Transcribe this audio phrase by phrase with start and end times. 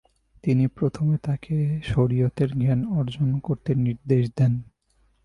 [0.43, 1.55] তিনি প্রথমে তাকে
[1.83, 4.53] শরিয়তের জ্ঞান অর্জন করতে নির্দেশ দেন।